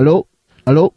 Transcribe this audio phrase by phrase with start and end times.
[0.00, 0.28] Aló,
[0.64, 0.94] aló.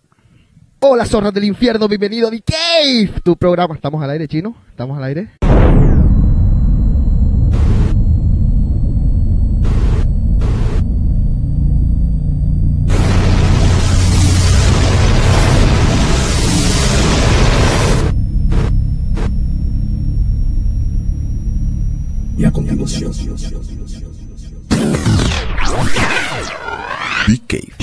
[0.80, 3.76] Hola, zorras del infierno, bienvenido a The Cave, tu programa.
[3.76, 4.56] ¿Estamos al aire, chino?
[4.70, 5.32] ¿Estamos al aire?
[22.38, 23.12] Y a continuación,
[27.28, 27.83] The Cave.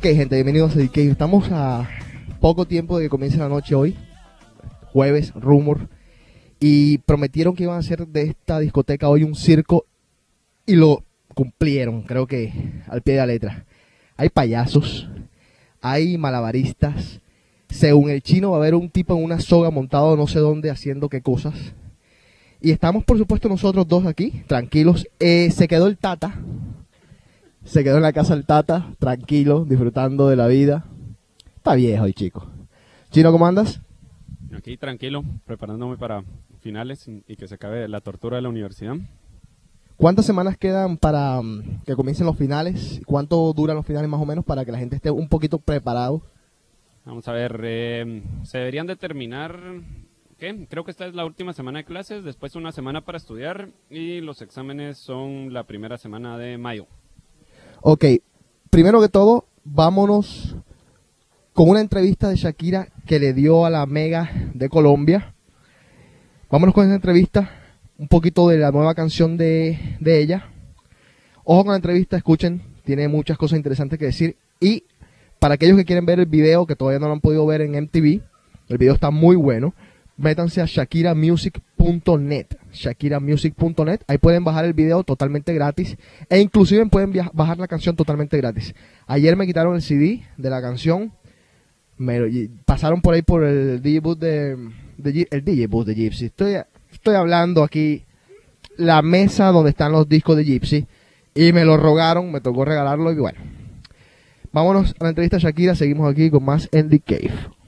[0.00, 1.10] Ok, gente, bienvenidos a Cave.
[1.10, 1.86] Estamos a
[2.40, 3.98] poco tiempo de que comience la noche hoy.
[4.94, 5.90] Jueves, Rumor.
[6.58, 9.84] Y prometieron que iban a hacer de esta discoteca hoy un circo.
[10.64, 12.50] Y lo cumplieron, creo que
[12.88, 13.66] al pie de la letra.
[14.16, 15.06] Hay payasos,
[15.82, 17.20] hay malabaristas.
[17.68, 20.70] Según el chino va a haber un tipo en una soga montado no sé dónde
[20.70, 21.74] haciendo qué cosas.
[22.62, 25.06] Y estamos, por supuesto, nosotros dos aquí, tranquilos.
[25.18, 26.40] Eh, se quedó el Tata.
[27.70, 30.86] Se quedó en la casa el Tata, tranquilo, disfrutando de la vida.
[31.54, 32.44] Está viejo el chico.
[33.12, 33.80] Chino, ¿cómo andas?
[34.52, 36.24] Aquí tranquilo, preparándome para
[36.62, 38.96] finales y y que se acabe la tortura de la universidad.
[39.96, 43.02] ¿Cuántas semanas quedan para mm, que comiencen los finales?
[43.06, 46.22] ¿Cuánto duran los finales más o menos para que la gente esté un poquito preparado?
[47.04, 49.56] Vamos a ver, eh, se deberían de terminar,
[50.38, 50.66] ¿qué?
[50.68, 54.20] Creo que esta es la última semana de clases, después una semana para estudiar y
[54.22, 56.88] los exámenes son la primera semana de mayo.
[57.82, 58.04] Ok,
[58.68, 60.54] primero que todo, vámonos
[61.54, 65.32] con una entrevista de Shakira que le dio a la Mega de Colombia.
[66.50, 67.50] Vámonos con esa entrevista,
[67.96, 70.50] un poquito de la nueva canción de, de ella.
[71.42, 74.36] Ojo con la entrevista, escuchen, tiene muchas cosas interesantes que decir.
[74.60, 74.84] Y
[75.38, 77.82] para aquellos que quieren ver el video, que todavía no lo han podido ver en
[77.82, 78.20] MTV,
[78.68, 79.72] el video está muy bueno.
[80.20, 85.96] Métanse a shakiramusic.net, shakiramusic.net, ahí pueden bajar el video totalmente gratis
[86.28, 88.74] e inclusive pueden bajar la canción totalmente gratis.
[89.06, 91.12] Ayer me quitaron el CD de la canción,
[91.96, 94.58] me pasaron por ahí por el DJ booth de,
[94.98, 96.26] de el DJ booth de Gypsy.
[96.26, 96.56] Estoy,
[96.92, 98.04] estoy hablando aquí
[98.76, 100.86] la mesa donde están los discos de Gypsy
[101.34, 103.38] y me lo rogaron, me tocó regalarlo y bueno.
[104.52, 107.59] Vámonos a la entrevista Shakira, seguimos aquí con más The Cave.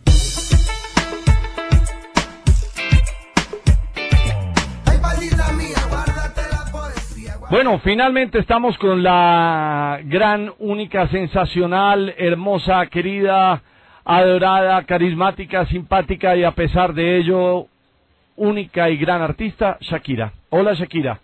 [7.52, 13.60] Bueno, finalmente estamos con la gran, única, sensacional, hermosa, querida,
[14.06, 17.66] adorada, carismática, simpática y a pesar de ello,
[18.36, 20.32] única y gran artista, Shakira.
[20.48, 21.20] Hola Shakira.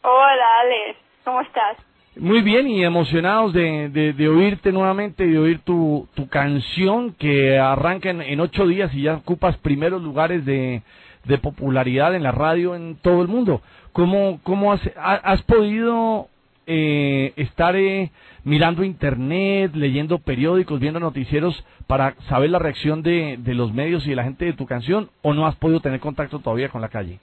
[0.00, 0.96] Hola, Ale.
[1.26, 1.76] ¿Cómo estás?
[2.16, 7.12] Muy bien y emocionados de, de- de oírte nuevamente y de oír tu, tu canción
[7.18, 10.80] que arranca en, en ocho días y ya ocupas primeros lugares de,
[11.24, 13.60] de popularidad en la radio en todo el mundo.
[13.92, 16.28] ¿Cómo, cómo has, ha- has podido
[16.66, 18.10] eh, estar eh,
[18.44, 24.10] mirando internet, leyendo periódicos, viendo noticieros para saber la reacción de, de los medios y
[24.10, 26.88] de la gente de tu canción o no has podido tener contacto todavía con la
[26.88, 27.18] calle?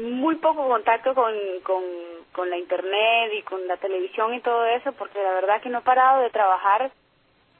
[0.00, 1.32] Muy poco contacto con,
[1.62, 1.82] con,
[2.32, 5.78] con la internet y con la televisión y todo eso, porque la verdad que no
[5.78, 6.90] he parado de trabajar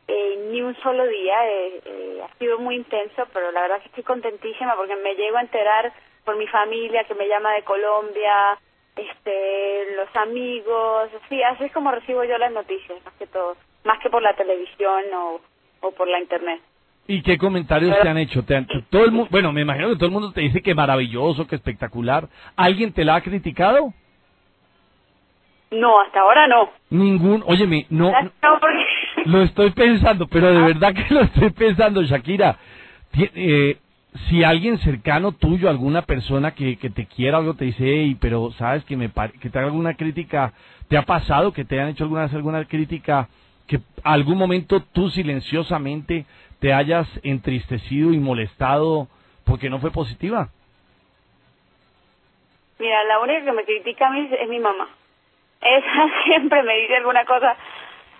[0.08, 1.34] eh, ni un solo día.
[1.48, 5.36] eh, eh, ha sido muy intenso, pero la verdad que estoy contentísima porque me llego
[5.36, 5.92] a enterar
[6.24, 8.58] por mi familia que me llama de Colombia,
[8.96, 13.98] este, los amigos, así, así es como recibo yo las noticias, más que todo, más
[14.00, 15.40] que por la televisión o,
[15.80, 16.60] o por la internet.
[17.06, 18.42] ¿Y qué comentarios te han hecho?
[18.44, 20.74] ¿Te han- todo el mu- bueno, me imagino que todo el mundo te dice que
[20.74, 22.28] maravilloso, que espectacular.
[22.56, 23.92] ¿Alguien te la ha criticado?
[25.70, 26.70] No, hasta ahora no.
[26.90, 28.86] Ningún, óyeme, no, No, porque
[29.24, 32.56] lo estoy pensando, pero de verdad que lo estoy pensando, Shakira.
[33.16, 33.78] Eh,
[34.28, 38.52] si alguien cercano tuyo, alguna persona que, que te quiera algo, te dice, hey, pero
[38.52, 39.10] sabes que me
[39.40, 40.52] que te haga alguna crítica,
[40.88, 43.28] ¿te ha pasado que te han hecho alguna vez alguna crítica
[43.66, 46.26] que algún momento tú silenciosamente
[46.60, 49.08] te hayas entristecido y molestado
[49.44, 50.48] porque no fue positiva?
[52.78, 54.88] Mira, la única que me critica a mí es, es mi mamá.
[55.60, 57.56] Esa siempre me dice alguna cosa.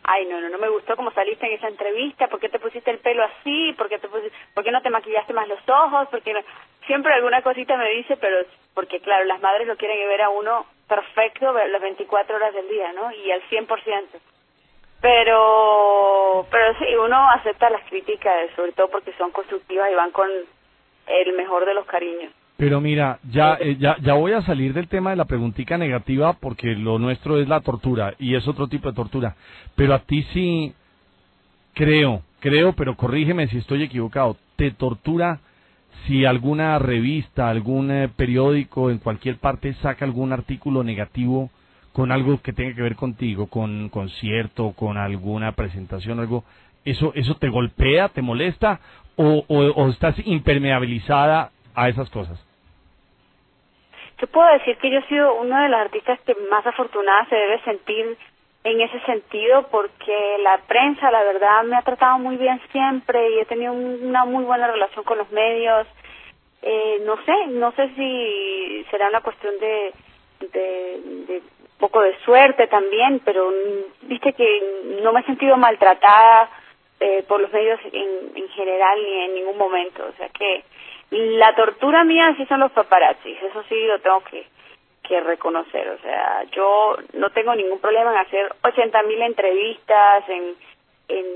[0.07, 2.29] Ay, no, no, no me gustó cómo saliste en esa entrevista.
[2.29, 3.73] ¿Por qué te pusiste el pelo así?
[3.77, 6.09] ¿Por qué, te pusi- ¿por no te maquillaste más los ojos?
[6.11, 6.41] Porque no?
[6.87, 10.67] Siempre alguna cosita me dice, pero porque, claro, las madres lo quieren ver a uno
[10.87, 13.11] perfecto las 24 horas del día, ¿no?
[13.13, 14.21] Y al 100%.
[15.01, 20.29] Pero, pero sí, uno acepta las críticas, sobre todo porque son constructivas y van con
[21.07, 22.33] el mejor de los cariños.
[22.57, 26.35] Pero mira, ya, eh, ya, ya voy a salir del tema de la preguntica negativa
[26.35, 29.35] porque lo nuestro es la tortura y es otro tipo de tortura.
[29.75, 30.73] Pero a ti sí
[31.75, 34.37] creo, creo, pero corrígeme si estoy equivocado.
[34.55, 35.41] ¿Te tortura
[36.07, 41.51] si alguna revista, algún eh, periódico en cualquier parte saca algún artículo negativo
[41.93, 46.45] con algo que tenga que ver contigo, con concierto, con alguna presentación, algo?
[46.85, 48.79] ¿Eso, eso te golpea, te molesta
[49.17, 52.39] o, o, o estás impermeabilizada a esas cosas?
[54.21, 57.35] Yo puedo decir que yo he sido una de las artistas que más afortunada se
[57.37, 58.17] debe sentir
[58.63, 63.41] en ese sentido porque la prensa, la verdad, me ha tratado muy bien siempre y
[63.41, 65.87] he tenido un- una muy buena relación con los medios.
[66.63, 69.93] Eh, no sé, no sé si será una cuestión de,
[70.53, 71.43] de,
[71.79, 73.53] poco de suerte también, pero
[74.03, 74.63] viste que
[75.03, 76.49] no me he sentido maltratada
[77.01, 80.07] eh, por los medios en, en general ni en ningún momento.
[80.09, 80.65] O sea que
[81.15, 84.47] la tortura mía sí son los paparazzis, eso sí lo tengo que,
[85.07, 85.89] que reconocer.
[85.91, 90.55] O sea, yo no tengo ningún problema en hacer 80 mil entrevistas, en,
[91.09, 91.27] en,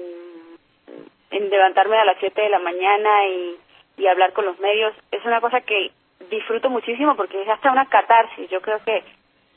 [1.31, 3.57] en levantarme a las 7 de la mañana y,
[3.99, 4.95] y hablar con los medios.
[5.13, 5.93] Es una cosa que
[6.29, 8.51] disfruto muchísimo porque es hasta una catarsis.
[8.51, 9.05] Yo creo que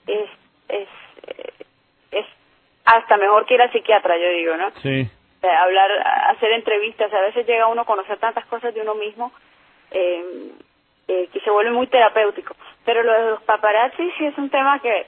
[0.05, 0.29] es,
[0.69, 0.87] es,
[1.27, 1.53] eh,
[2.11, 2.25] es
[2.85, 4.69] hasta mejor que ir al psiquiatra, yo digo, ¿no?
[4.81, 5.09] Sí.
[5.37, 5.89] O sea, hablar,
[6.29, 9.31] hacer entrevistas, a veces llega uno a conocer tantas cosas de uno mismo
[9.91, 10.51] eh,
[11.07, 12.55] eh, que se vuelve muy terapéutico.
[12.85, 15.07] Pero lo de los paparazzi sí es un tema que,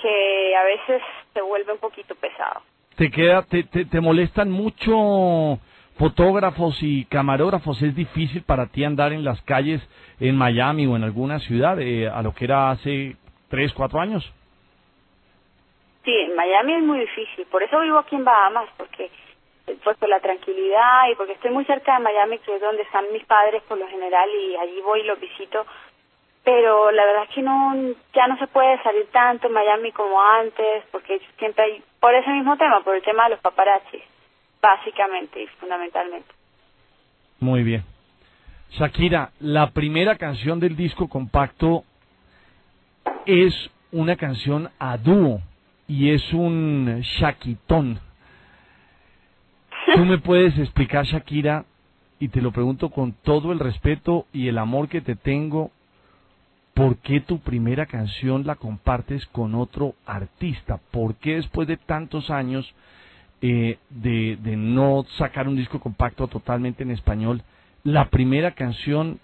[0.00, 1.02] que a veces
[1.34, 2.62] se vuelve un poquito pesado.
[2.96, 5.58] te queda te, te, te molestan mucho
[5.98, 9.80] fotógrafos y camarógrafos es difícil para ti andar en las calles
[10.20, 13.16] en Miami o en alguna ciudad eh, a lo que era hace
[13.48, 14.22] tres cuatro años
[16.04, 19.10] Sí, en Miami es muy difícil, por eso vivo aquí en Bahamas, porque
[19.82, 23.04] pues por la tranquilidad y porque estoy muy cerca de Miami, que es donde están
[23.12, 25.66] mis padres por lo general y allí voy y los visito.
[26.44, 27.74] Pero la verdad es que no,
[28.14, 32.30] ya no se puede salir tanto en Miami como antes, porque siempre hay, por ese
[32.30, 34.02] mismo tema, por el tema de los paparazzis,
[34.62, 36.32] básicamente y fundamentalmente.
[37.40, 37.84] muy bien
[38.70, 41.84] Shakira la primera canción del disco compacto
[43.24, 43.54] es
[43.92, 45.40] una canción a dúo
[45.88, 48.00] y es un shaquitón
[49.96, 51.64] ¿Tú me puedes explicar, Shakira,
[52.18, 55.70] y te lo pregunto con todo el respeto y el amor que te tengo,
[56.74, 60.78] por qué tu primera canción la compartes con otro artista?
[60.90, 62.70] ¿Por qué después de tantos años
[63.40, 67.42] eh, de, de no sacar un disco compacto totalmente en español,
[67.82, 69.18] la primera canción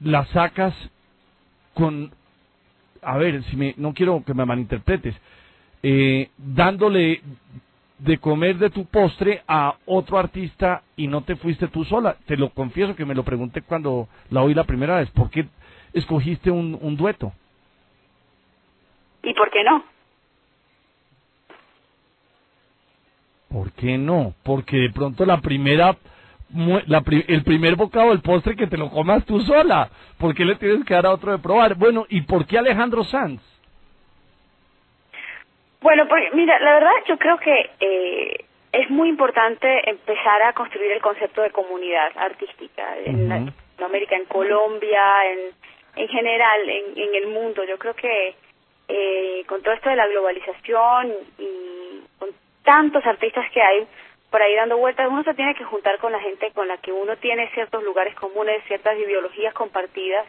[0.00, 0.74] la sacas
[1.74, 2.12] con,
[3.02, 5.14] a ver, si me, no quiero que me malinterpretes,
[5.82, 7.20] eh, dándole
[7.98, 12.16] de comer de tu postre a otro artista y no te fuiste tú sola.
[12.26, 15.10] Te lo confieso que me lo pregunté cuando la oí la primera vez.
[15.10, 15.46] ¿Por qué
[15.92, 17.32] escogiste un, un dueto?
[19.22, 19.84] ¿Y por qué no?
[23.48, 24.34] ¿Por qué no?
[24.42, 25.96] Porque de pronto la primera,
[26.86, 29.88] la el primer bocado del postre que te lo comas tú sola.
[30.18, 31.74] ¿Por qué le tienes que dar a otro de probar?
[31.76, 33.40] Bueno, ¿y por qué Alejandro Sanz?
[35.86, 40.90] Bueno, pues mira, la verdad yo creo que eh, es muy importante empezar a construir
[40.90, 43.28] el concepto de comunidad artística en.
[43.28, 45.00] Latinoamérica, en Colombia,
[45.30, 45.38] en,
[45.94, 47.62] en general, en, en el mundo.
[47.62, 48.34] Yo creo que
[48.88, 52.30] eh, con todo esto de la globalización y con
[52.64, 53.86] tantos artistas que hay
[54.28, 56.90] por ahí dando vueltas, uno se tiene que juntar con la gente con la que
[56.90, 60.26] uno tiene ciertos lugares comunes, ciertas ideologías compartidas.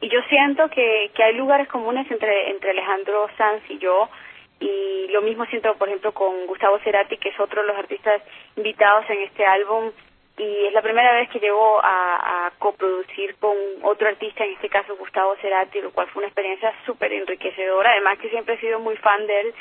[0.00, 4.08] Y yo siento que, que hay lugares comunes entre, entre Alejandro Sanz y yo,
[4.60, 8.22] y lo mismo siento, por ejemplo, con Gustavo Cerati, que es otro de los artistas
[8.56, 9.90] invitados en este álbum,
[10.36, 14.68] y es la primera vez que llego a, a coproducir con otro artista, en este
[14.68, 18.78] caso Gustavo Cerati, lo cual fue una experiencia súper enriquecedora, además que siempre he sido
[18.78, 19.54] muy fan de él,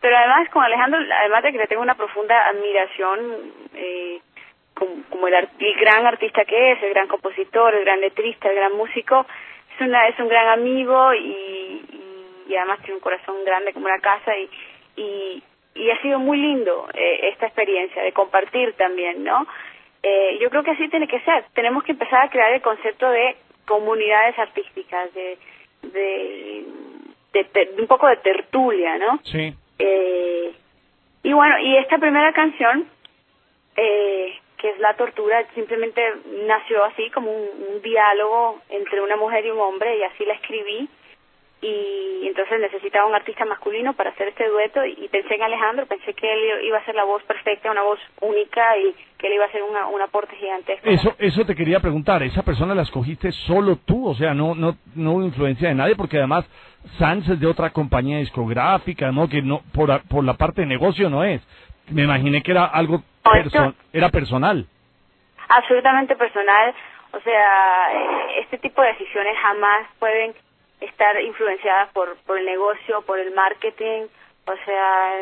[0.00, 4.20] Pero además con Alejandro, además de que le tengo una profunda admiración, eh,
[4.74, 8.56] como, como el, el gran artista que es, el gran compositor, el gran letrista, el
[8.56, 9.26] gran músico,
[9.74, 12.03] es una es un gran amigo y,
[12.48, 14.50] y, además tiene un corazón grande como una casa y,
[14.96, 15.42] y,
[15.74, 19.46] y ha sido muy lindo eh, esta experiencia de compartir también, ¿no?
[20.02, 21.44] Eh, yo creo que así tiene que ser.
[21.54, 23.36] Tenemos que empezar a crear el concepto de
[23.66, 25.38] comunidades artísticas, de,
[25.80, 26.64] de,
[27.32, 29.18] de, de un poco de tertulia, ¿no?
[29.24, 29.54] Sí.
[29.78, 30.52] Eh,
[31.22, 32.86] y bueno, y esta primera canción,
[33.76, 36.02] eh, que es La Tortura, simplemente
[36.46, 40.34] nació así como un, un diálogo entre una mujer y un hombre y así la
[40.34, 40.86] escribí.
[41.66, 46.12] Y entonces necesitaba un artista masculino para hacer este dueto y pensé en Alejandro, pensé
[46.12, 49.46] que él iba a ser la voz perfecta, una voz única y que él iba
[49.46, 50.86] a ser una, un aporte gigantesco.
[50.88, 54.06] Eso, eso te quería preguntar, ¿esa persona la escogiste solo tú?
[54.08, 56.44] O sea, no, no, no hubo influencia de nadie, porque además
[56.98, 59.26] Sanz es de otra compañía discográfica, ¿no?
[59.28, 61.40] Que no, por, por la parte de negocio no es.
[61.90, 64.66] Me imaginé que era algo, perso- era personal.
[65.48, 66.74] absolutamente personal.
[67.12, 70.34] O sea, eh, este tipo de decisiones jamás pueden
[70.84, 74.06] estar influenciadas por, por el negocio, por el marketing.
[74.46, 75.14] O sea,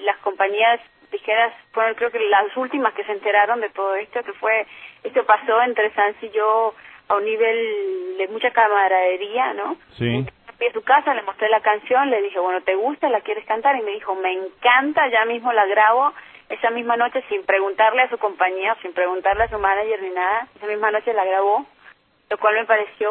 [0.00, 4.32] las compañías disqueras fueron creo que las últimas que se enteraron de todo esto, que
[4.34, 4.66] fue,
[5.02, 6.74] esto pasó entre Sanz y yo
[7.08, 9.76] a un nivel de mucha camaradería, ¿no?
[9.98, 10.26] Sí.
[10.56, 13.08] Fui a su casa, le mostré la canción, le dije, bueno, ¿te gusta?
[13.08, 13.76] ¿La quieres cantar?
[13.76, 16.12] Y me dijo, me encanta, ya mismo la grabo.
[16.48, 20.48] Esa misma noche, sin preguntarle a su compañía, sin preguntarle a su manager ni nada,
[20.54, 21.64] esa misma noche la grabó,
[22.28, 23.10] lo cual me pareció,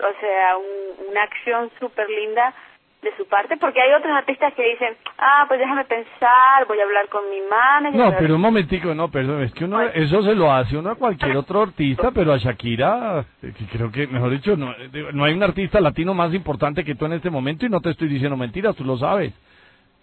[0.00, 2.54] o sea, un- una acción súper linda
[3.02, 6.84] de su parte, porque hay otros artistas que dicen, ah, pues déjame pensar, voy a
[6.84, 8.00] hablar con mi manager.
[8.00, 10.94] No, pero un momentico, no, perdón, es que uno, eso se lo hace uno a
[10.94, 15.34] cualquier otro artista, pero a Shakira, eh, creo que, mejor dicho, no, eh, no hay
[15.34, 18.38] un artista latino más importante que tú en este momento y no te estoy diciendo
[18.38, 19.34] mentiras, tú lo sabes.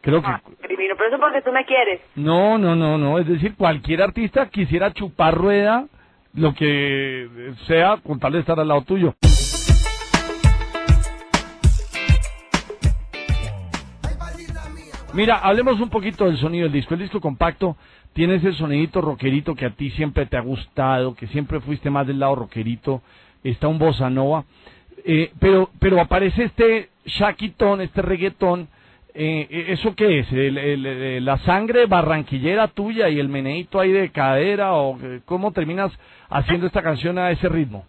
[0.02, 0.28] Creo que...
[0.28, 2.02] Ah, divino, pero eso porque tú me quieres.
[2.16, 5.86] No, no, no, no, es decir, cualquier artista quisiera chupar rueda,
[6.36, 7.28] lo que
[7.66, 9.16] sea, con tal de estar al lado tuyo.
[15.14, 16.94] Mira, hablemos un poquito del sonido del disco.
[16.94, 17.76] El disco compacto
[18.14, 22.08] tiene ese sonidito rockerito que a ti siempre te ha gustado, que siempre fuiste más
[22.08, 23.02] del lado rockerito.
[23.44, 24.46] Está un bossa nova.
[25.04, 28.70] Eh, pero, pero aparece este shaquitón, este reggaetón.
[29.14, 30.32] Eh, ¿Eso qué es?
[30.32, 34.74] ¿El- el- el- ¿La sangre barranquillera tuya y el meneíto ahí de cadera?
[34.74, 35.92] ¿O eh, cómo terminas
[36.30, 37.86] haciendo esta canción a ese ritmo?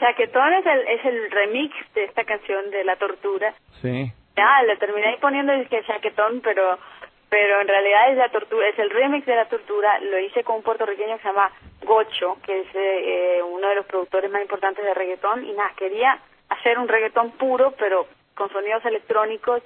[0.00, 3.54] Chaquetón es el, es el remix de esta canción de La Tortura.
[3.82, 4.10] Sí.
[4.40, 6.78] Ah, le terminé ahí poniendo el que chaquetón, pero
[7.30, 10.00] pero en realidad es la tortura, es el remix de la tortura.
[10.00, 11.50] Lo hice con un puertorriqueño que se llama
[11.84, 15.44] Gocho, que es eh, uno de los productores más importantes de reggaetón.
[15.44, 16.18] Y nada, quería
[16.48, 19.62] hacer un reggaetón puro, pero con sonidos electrónicos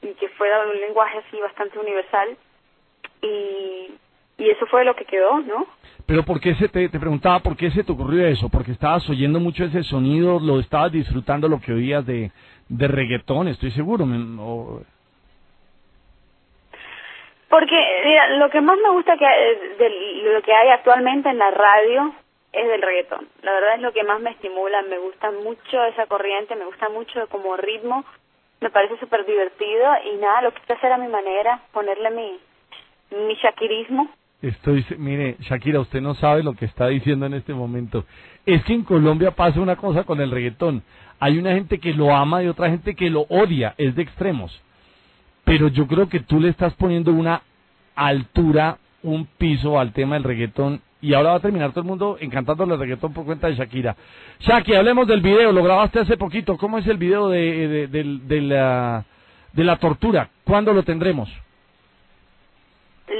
[0.00, 2.36] y que fuera un lenguaje así bastante universal.
[3.20, 3.92] Y,
[4.38, 5.66] y eso fue lo que quedó, ¿no?
[6.08, 8.48] Pero ¿por qué se te, te preguntaba por qué se te ocurrió eso?
[8.48, 12.30] Porque estabas oyendo mucho ese sonido, lo estabas disfrutando lo que oías de,
[12.70, 14.06] de reggaetón, estoy seguro.
[14.40, 14.80] o-
[17.50, 19.90] Porque mira, lo que más me gusta que de
[20.32, 22.14] lo que hay actualmente en la radio
[22.54, 23.28] es del reggaetón.
[23.42, 26.88] La verdad es lo que más me estimula, me gusta mucho esa corriente, me gusta
[26.88, 28.02] mucho como ritmo,
[28.62, 32.38] me parece súper divertido y nada, lo quise hacer a mi manera, ponerle mi
[33.10, 34.08] mi shakirismo.
[34.40, 38.04] Estoy, mire, Shakira, usted no sabe lo que está diciendo en este momento.
[38.46, 40.82] Es que en Colombia pasa una cosa con el reggaetón.
[41.18, 44.60] Hay una gente que lo ama y otra gente que lo odia, es de extremos.
[45.42, 47.42] Pero yo creo que tú le estás poniendo una
[47.96, 52.16] altura, un piso al tema del reggaetón y ahora va a terminar todo el mundo
[52.20, 53.96] encantándole el reggaetón por cuenta de Shakira.
[54.40, 56.56] Shaki, hablemos del video, lo grabaste hace poquito.
[56.58, 59.04] ¿Cómo es el video de, de, de la,
[59.52, 60.30] de la tortura?
[60.44, 61.28] ¿Cuándo lo tendremos?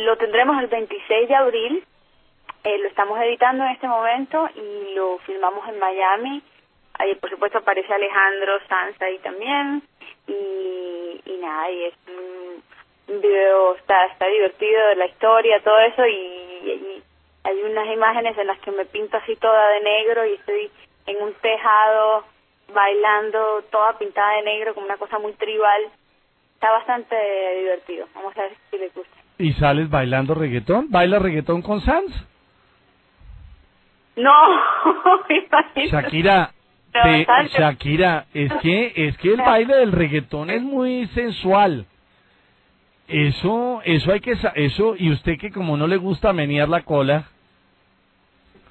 [0.05, 1.85] Lo tendremos el 26 de abril,
[2.63, 6.43] eh, lo estamos editando en este momento y lo filmamos en Miami.
[6.95, 9.83] Ahí por supuesto aparece Alejandro Sanz ahí también
[10.27, 16.13] y, y nada, y es un, video, está, está divertido, la historia, todo eso y,
[16.13, 17.03] y
[17.43, 20.71] hay unas imágenes en las que me pinto así toda de negro y estoy
[21.07, 22.25] en un tejado
[22.73, 25.91] bailando toda pintada de negro como una cosa muy tribal.
[26.55, 27.17] Está bastante
[27.57, 29.28] divertido, vamos a ver si les gusta.
[29.39, 30.87] ¿Y sales bailando reggaetón?
[30.91, 32.13] ¿Baila reggaetón con Sans?
[34.17, 34.33] No.
[35.91, 36.51] Shakira,
[36.93, 37.27] te-.
[37.57, 41.87] Shakira, es que es que el baile del reggaetón es muy sensual.
[43.07, 47.25] Eso, eso hay que, eso, y usted que como no le gusta menear la cola,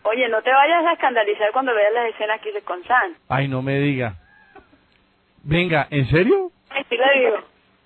[0.04, 3.16] Oye, no te vayas a escandalizar cuando veas las escenas que hice con San.
[3.28, 4.16] ay no me diga.
[5.44, 6.50] Venga, ¿en serio?
[6.70, 7.38] Ay, sí le digo.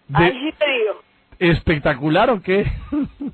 [0.08, 1.02] De- Ahí sí te digo.
[1.42, 2.72] ¿Espectacular o qué?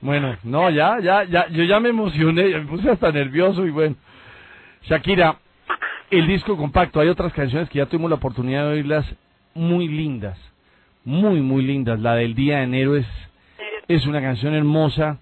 [0.00, 3.70] Bueno, no, ya, ya, ya, yo ya me emocioné, ya me puse hasta nervioso y
[3.70, 3.96] bueno.
[4.82, 5.38] Shakira,
[6.10, 9.06] el disco compacto, hay otras canciones que ya tuvimos la oportunidad de oírlas
[9.54, 10.38] muy lindas,
[11.06, 11.98] muy, muy lindas.
[12.00, 13.06] La del Día de Enero es,
[13.88, 15.16] es una canción hermosa.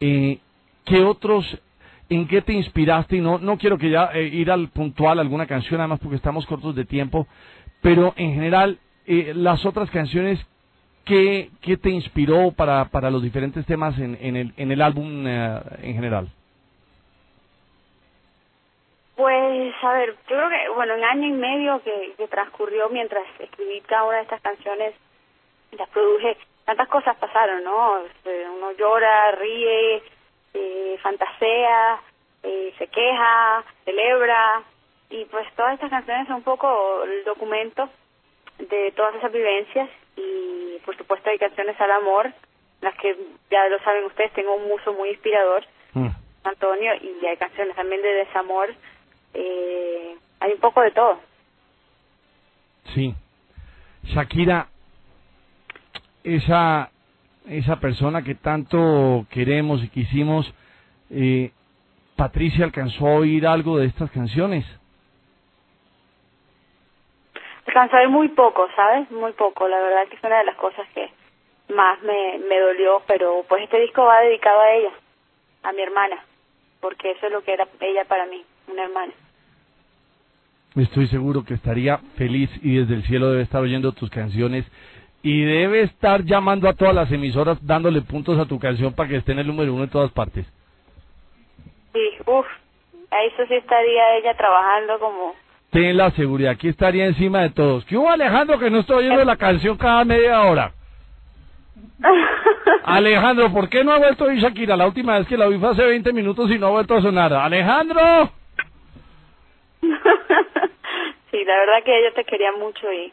[0.00, 0.38] Eh,
[0.86, 1.60] ¿Qué otros,
[2.08, 3.18] en qué te inspiraste?
[3.18, 6.46] Y no, no quiero que ya eh, ir al puntual alguna canción, además porque estamos
[6.46, 7.26] cortos de tiempo,
[7.82, 10.38] pero en general, eh, las otras canciones,
[11.04, 15.26] ¿qué, qué te inspiró para, para los diferentes temas en, en, el, en el álbum
[15.26, 16.28] eh, en general?
[19.16, 23.24] Pues, a ver, yo creo que, bueno, en año y medio que, que transcurrió mientras
[23.38, 24.94] escribí cada una de estas canciones,
[25.72, 27.98] las produje, tantas cosas pasaron, ¿no?
[28.04, 30.02] Este, Uno llora, ríe,
[30.52, 32.00] eh, fantasea,
[32.42, 34.62] eh, se queja, celebra,
[35.08, 37.88] y pues todas estas canciones son un poco el documento
[38.58, 42.32] de todas esas vivencias y por supuesto hay canciones al amor,
[42.80, 43.16] las que
[43.50, 45.64] ya lo saben ustedes, tengo un muso muy inspirador,
[45.96, 46.08] Mm.
[46.44, 48.68] Antonio, y hay canciones también de desamor,
[49.32, 51.18] eh, hay un poco de todo.
[52.94, 53.14] Sí.
[54.04, 54.68] Shakira,
[56.22, 56.90] esa,
[57.48, 60.52] esa persona que tanto queremos y quisimos,
[61.10, 61.50] eh,
[62.14, 64.66] Patricia alcanzó a oír algo de estas canciones.
[67.76, 69.10] Alcanzó a ver muy poco, ¿sabes?
[69.10, 71.10] Muy poco, la verdad que es una de las cosas que
[71.74, 74.88] más me, me dolió, pero pues este disco va dedicado a ella,
[75.62, 76.24] a mi hermana,
[76.80, 79.12] porque eso es lo que era ella para mí, una hermana.
[80.74, 84.64] Estoy seguro que estaría feliz y desde el cielo debe estar oyendo tus canciones
[85.22, 89.16] y debe estar llamando a todas las emisoras dándole puntos a tu canción para que
[89.16, 90.46] esté en el número uno en todas partes.
[91.92, 92.46] Sí, uff,
[93.10, 95.34] a eso sí estaría ella trabajando como...
[95.70, 97.84] Ten la seguridad, aquí estaría encima de todos.
[97.84, 100.72] ¿Qué hubo Alejandro que no estoy oyendo la canción cada media hora?
[102.84, 104.76] Alejandro, ¿por qué no ha vuelto a oír Shakira?
[104.76, 107.02] La última vez que la oí fue hace 20 minutos y no ha vuelto a
[107.02, 107.32] sonar.
[107.32, 108.00] Alejandro.
[109.82, 113.12] sí, la verdad que ella te quería mucho y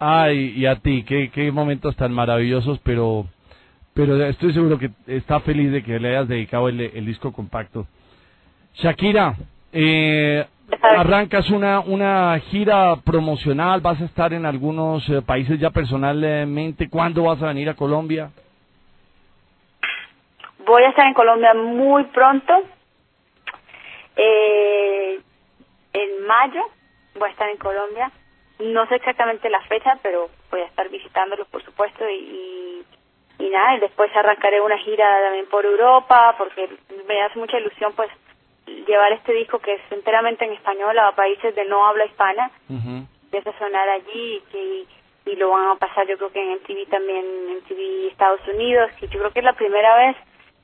[0.00, 3.26] Ay, y a ti, qué, qué momentos tan maravillosos, pero,
[3.94, 7.86] pero estoy seguro que está feliz de que le hayas dedicado el, el disco compacto.
[8.74, 9.34] Shakira,
[9.72, 10.46] eh,
[10.82, 17.24] arrancas una, una gira promocional, vas a estar en algunos eh, países ya personalmente, ¿cuándo
[17.24, 18.30] vas a venir a Colombia?
[20.68, 22.52] voy a estar en Colombia muy pronto.
[24.16, 25.18] Eh,
[25.92, 26.62] en mayo
[27.14, 28.10] voy a estar en Colombia.
[28.60, 32.84] No sé exactamente la fecha, pero voy a estar visitándolos, por supuesto, y,
[33.38, 36.68] y, y nada, y después arrancaré una gira también por Europa, porque
[37.06, 38.10] me hace mucha ilusión, pues,
[38.86, 43.06] llevar este disco que es enteramente en español a países de no habla hispana, Ujú.
[43.24, 44.84] empieza a sonar allí y, que-
[45.30, 48.90] y lo van a pasar yo creo que en MTV también, en MTV Estados Unidos,
[49.00, 50.16] y yo creo que es la primera vez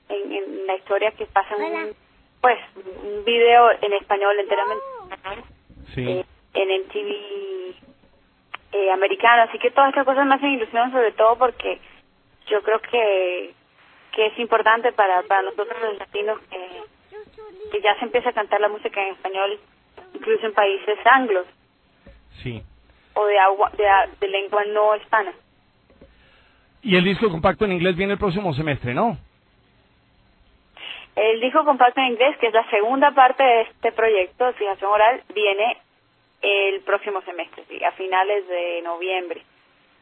[0.09, 1.95] en, en la historia que pasan un,
[2.41, 2.59] pues,
[3.03, 4.85] un video en español enteramente
[5.95, 6.09] Sí.
[6.09, 7.75] eh, en MTV
[8.73, 11.79] eh, americano, así que todas estas cosas me hacen ilusión sobre todo porque
[12.47, 13.53] yo creo que
[14.13, 16.83] que es importante para, para nosotros los latinos que,
[17.73, 19.59] que ya se empieza a cantar la música en español
[20.15, 21.47] incluso en países anglos
[22.43, 22.63] Sí.
[23.15, 23.85] o de agua de,
[24.21, 25.33] de lengua no hispana.
[26.83, 29.17] Y el disco compacto en inglés viene el próximo semestre, ¿no?
[31.17, 34.91] El disco compacto en inglés, que es la segunda parte de este proyecto de fijación
[34.91, 35.79] oral, viene
[36.43, 39.43] el próximo semestre, sí, a finales de noviembre,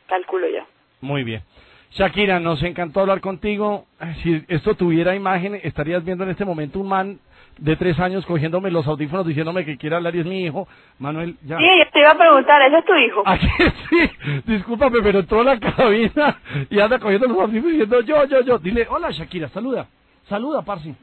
[0.08, 0.64] calculo yo.
[1.02, 1.42] Muy bien.
[1.90, 3.84] Shakira, nos encantó hablar contigo.
[4.22, 7.20] Si esto tuviera imagen, estarías viendo en este momento un man
[7.58, 10.66] de tres años cogiéndome los audífonos diciéndome que quiere hablar y es mi hijo.
[10.98, 11.58] Manuel, ya.
[11.58, 13.22] Sí, yo te iba a preguntar, ¿ese es tu hijo?
[13.26, 13.48] ¿A qué
[13.88, 14.10] sí?
[14.46, 16.38] Discúlpame, pero entró a la cabina
[16.70, 18.58] y anda cogiendo los audífonos diciendo yo, yo, yo.
[18.58, 19.86] Dile, hola Shakira, saluda.
[20.28, 20.94] Saluda, Parsi.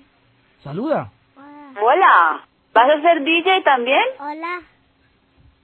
[0.63, 1.09] Saluda.
[1.81, 2.41] Hola,
[2.73, 4.03] ¿vas a ser DJ también?
[4.19, 4.59] Hola.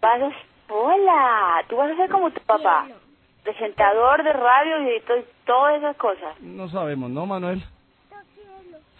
[0.02, 0.32] Vas a...
[0.74, 2.88] Hola, tú vas a ser como tu papá,
[3.44, 6.40] presentador de radio y de to- todas esas cosas.
[6.42, 7.64] No sabemos, ¿no, Manuel?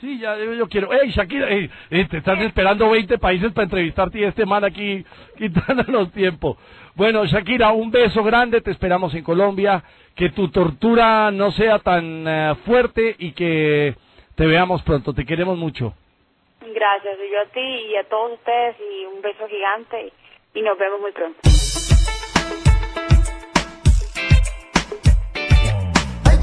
[0.06, 0.94] Sí, ya yo, yo quiero.
[0.94, 1.50] ¡Ey, Shakira!
[1.50, 5.04] ey, ey, te están esperando 20 países para entrevistarte y este man aquí
[5.38, 6.58] quitándonos tiempo.
[6.94, 8.62] Bueno, Shakira, un beso grande.
[8.62, 9.84] Te esperamos en Colombia.
[10.16, 13.96] Que tu tortura no sea tan eh, fuerte y que
[14.36, 15.12] te veamos pronto.
[15.12, 15.96] Te queremos mucho.
[16.62, 20.14] Gracias, y yo a ti y a todos ustedes y un beso gigante
[20.54, 21.40] y nos vemos muy pronto.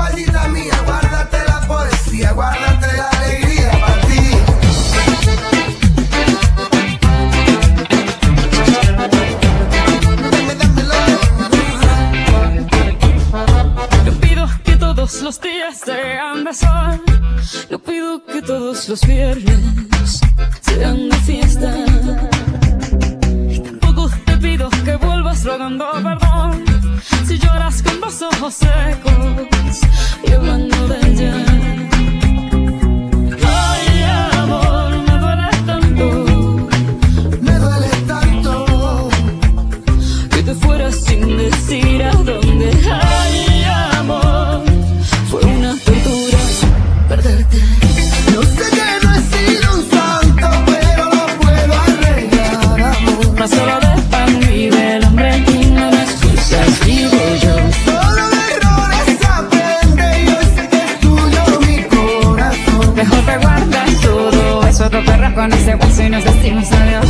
[0.05, 2.72] Ay, mía, guárdate la poesía, guárdate
[15.21, 17.03] días sean de sol.
[17.71, 20.21] Yo pido que todos los viernes
[20.63, 21.71] sean de fiesta.
[23.63, 26.65] Tampoco te pido que vuelvas rogando perdón.
[27.27, 29.81] Si lloras con los ojos secos
[30.25, 31.35] y hablando de ella.
[33.45, 34.03] Ay,
[34.39, 36.07] amor, me duele tanto
[37.43, 39.09] Me duele tanto.
[40.31, 43.02] que te fueras sin decir a dónde.
[65.01, 67.02] Perro con ese hueso y nos decimos adiós.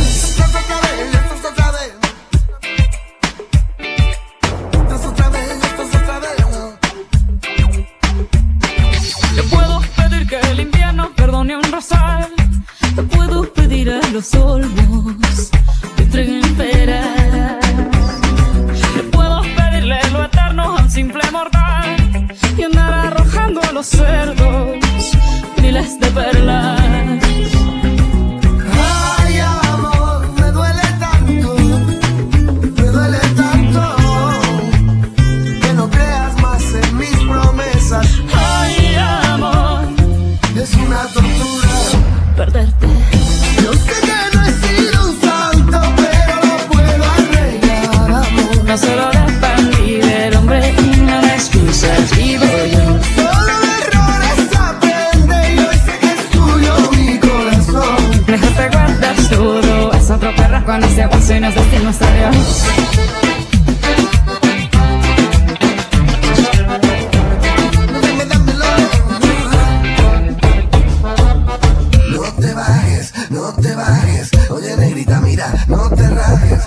[74.49, 76.63] Oye, negrita, mira, no te rajes.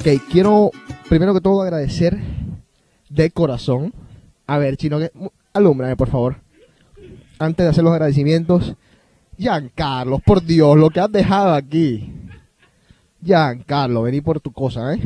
[0.00, 0.70] Ok, quiero
[1.10, 2.18] primero que todo agradecer
[3.10, 3.92] de corazón.
[4.46, 5.12] A ver, chino, que,
[5.52, 6.36] alúmbrame por favor.
[7.38, 8.76] Antes de hacer los agradecimientos.
[9.36, 12.14] Giancarlo, por Dios, lo que has dejado aquí.
[13.22, 15.00] Giancarlo, vení por tu cosa, ¿eh?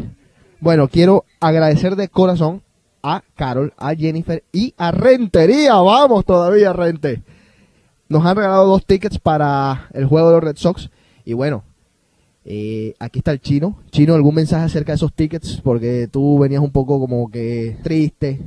[0.61, 2.63] Bueno, quiero agradecer de corazón
[3.03, 5.75] a Carol, a Jennifer y a Rentería.
[5.75, 7.21] Vamos todavía, Rente.
[8.09, 10.89] Nos han regalado dos tickets para el juego de los Red Sox.
[11.25, 11.65] Y bueno,
[12.45, 13.79] eh, aquí está el chino.
[13.91, 15.61] Chino, ¿algún mensaje acerca de esos tickets?
[15.63, 18.41] Porque tú venías un poco como que triste,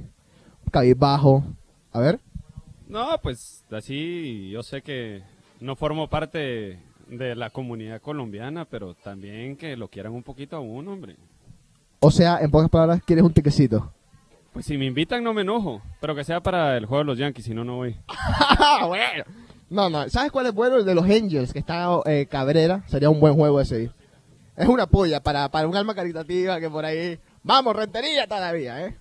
[0.72, 1.44] cabizbajo.
[1.92, 2.20] A ver.
[2.88, 5.24] No, pues así yo sé que
[5.60, 6.80] no formo parte
[7.10, 11.16] de la comunidad colombiana, pero también que lo quieran un poquito a uno, hombre.
[12.00, 13.92] O sea, en pocas palabras, ¿quieres un tiquecito?
[14.54, 17.18] Pues si me invitan no me enojo, pero que sea para el juego de los
[17.18, 17.96] Yankees, si no, no voy.
[18.88, 19.24] bueno.
[19.70, 20.10] No, no.
[20.10, 20.78] ¿Sabes cuál es bueno?
[20.78, 22.84] El de los Angels, que está eh, Cabrera.
[22.88, 23.92] Sería un buen juego ese.
[24.56, 27.20] Es una polla para, para un alma caritativa que por ahí...
[27.44, 28.98] Vamos, rentería todavía, ¿eh?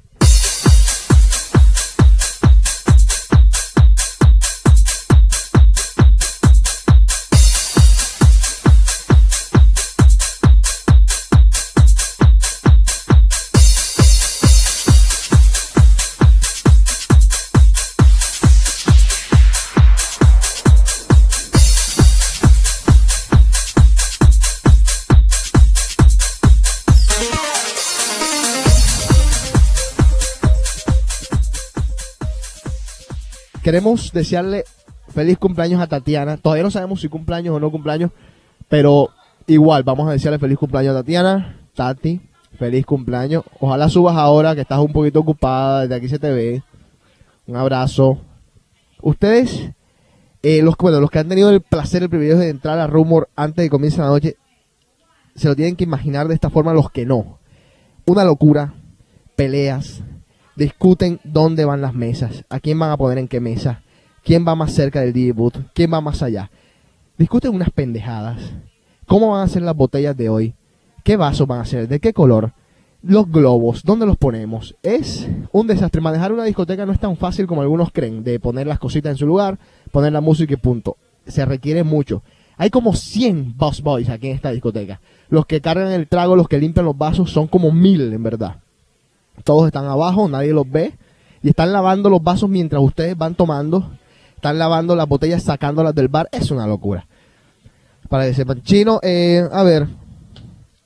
[33.66, 34.62] Queremos desearle
[35.08, 36.36] feliz cumpleaños a Tatiana.
[36.36, 38.12] Todavía no sabemos si cumpleaños o no cumpleaños,
[38.68, 39.10] pero
[39.48, 41.58] igual vamos a desearle feliz cumpleaños a Tatiana.
[41.74, 42.20] Tati,
[42.60, 43.42] feliz cumpleaños.
[43.58, 46.62] Ojalá subas ahora que estás un poquito ocupada, desde aquí se te ve.
[47.48, 48.20] Un abrazo.
[49.02, 49.72] Ustedes,
[50.44, 53.28] eh, los, bueno, los que han tenido el placer, el privilegio de entrar a Rumor
[53.34, 54.36] antes de que comience la noche,
[55.34, 57.40] se lo tienen que imaginar de esta forma los que no.
[58.04, 58.74] Una locura,
[59.34, 60.04] peleas,
[60.56, 63.82] discuten dónde van las mesas, a quién van a poner en qué mesa,
[64.24, 66.50] quién va más cerca del DJ booth, quién va más allá.
[67.18, 68.40] Discuten unas pendejadas.
[69.06, 70.54] ¿Cómo van a ser las botellas de hoy?
[71.04, 71.86] ¿Qué vasos van a ser?
[71.86, 72.52] ¿De qué color?
[73.02, 74.74] Los globos, ¿dónde los ponemos?
[74.82, 76.00] Es un desastre.
[76.00, 79.16] Manejar una discoteca no es tan fácil como algunos creen, de poner las cositas en
[79.16, 79.58] su lugar,
[79.92, 80.96] poner la música y punto.
[81.26, 82.22] Se requiere mucho.
[82.56, 85.00] Hay como 100 boss boys aquí en esta discoteca.
[85.28, 88.56] Los que cargan el trago, los que limpian los vasos, son como mil en verdad.
[89.44, 90.94] Todos están abajo, nadie los ve.
[91.42, 93.90] Y están lavando los vasos mientras ustedes van tomando.
[94.34, 96.28] Están lavando las botellas, sacándolas del bar.
[96.32, 97.06] Es una locura.
[98.08, 98.62] Para que sepan.
[98.62, 99.86] Chino, eh, a ver.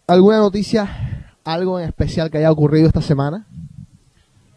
[0.06, 3.46] ¿Alguna noticia, algo en especial que haya ocurrido esta semana?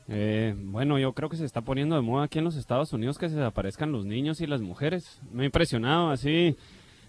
[0.08, 3.18] Eh, bueno, yo creo que se está poniendo de moda aquí en los Estados Unidos
[3.18, 5.20] que se desaparezcan los niños y las mujeres.
[5.32, 6.58] Me ha impresionado, así.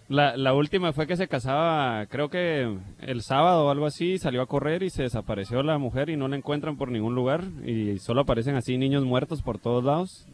[0.09, 4.43] La, la última fue que se casaba, creo que el sábado o algo así, salió
[4.43, 7.99] a correr y se desapareció la mujer y no la encuentran por ningún lugar y
[7.99, 10.27] solo aparecen así niños muertos por todos lados.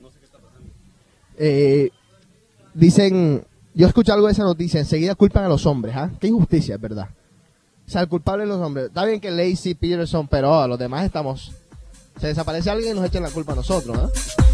[1.39, 1.91] Eh,
[2.75, 6.11] dicen, yo escuché algo de esa noticia, enseguida culpan a los hombres, ¿ah?
[6.21, 7.09] Qué injusticia, es verdad.
[7.87, 8.87] O sea, el culpable es los hombres.
[8.87, 11.53] Está bien que Lacey Peterson, pero oh, los demás estamos...
[12.21, 14.50] Se desaparece alguien y nos echan la culpa a nosotros, ¿ah?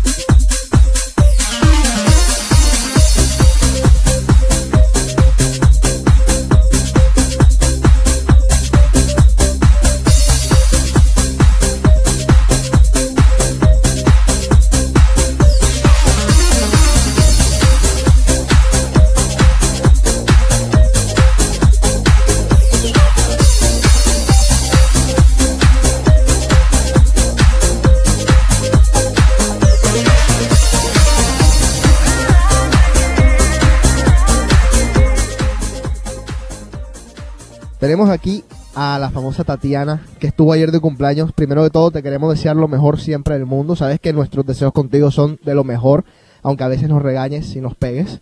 [37.86, 38.42] Tenemos aquí
[38.74, 41.32] a la famosa Tatiana, que estuvo ayer de cumpleaños.
[41.32, 43.76] Primero de todo, te queremos desear lo mejor siempre del mundo.
[43.76, 46.04] Sabes que nuestros deseos contigo son de lo mejor,
[46.42, 48.20] aunque a veces nos regañes y nos pegues.